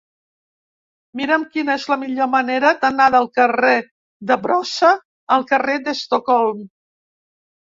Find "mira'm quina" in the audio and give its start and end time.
1.19-1.75